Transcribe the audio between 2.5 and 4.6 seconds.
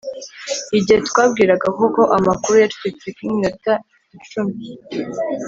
yacecetse nk'iminota icumi